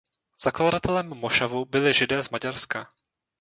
[0.41, 2.87] Zakladatelem mošavu byli Židé z Maďarska.